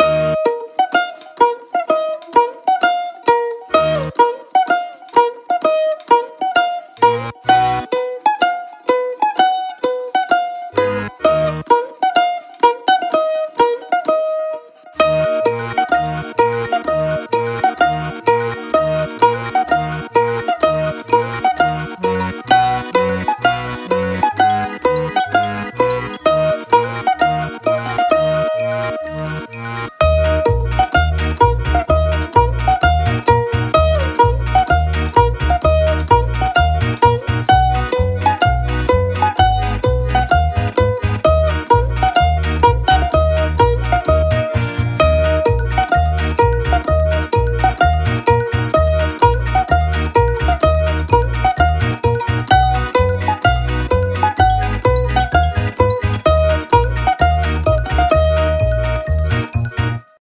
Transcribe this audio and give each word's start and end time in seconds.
you. 0.00 0.36